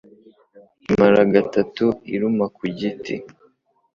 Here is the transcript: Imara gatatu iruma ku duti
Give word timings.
Imara 0.89 1.19
gatatu 1.33 1.85
iruma 2.13 2.45
ku 2.55 2.63
duti 2.77 3.15